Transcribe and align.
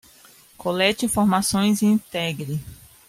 Colete 0.57 1.05
informações 1.05 1.83
e 1.83 1.85
integre 1.85 2.59